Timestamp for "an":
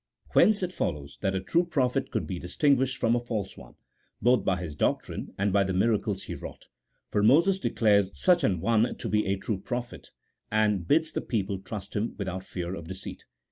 8.43-8.61